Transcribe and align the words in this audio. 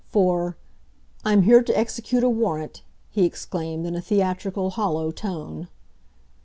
For, 0.09 0.57
"I'm 1.23 1.43
here 1.43 1.61
to 1.61 1.77
execute 1.77 2.23
a 2.23 2.27
warrant!" 2.29 2.81
he 3.11 3.23
exclaimed 3.23 3.85
in 3.85 3.95
a 3.95 4.01
theatrical, 4.01 4.71
hollow 4.71 5.11
tone. 5.11 5.67